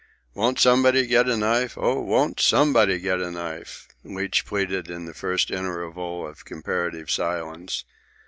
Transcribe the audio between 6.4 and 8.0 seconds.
comparative silence.